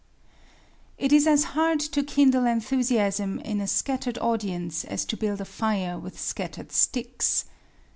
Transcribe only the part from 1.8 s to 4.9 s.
kindle enthusiasm in a scattered audience